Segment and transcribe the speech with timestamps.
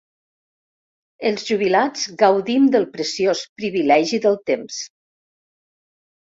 [1.29, 4.83] Els jubilats gaudim del preciós privilegi del temps.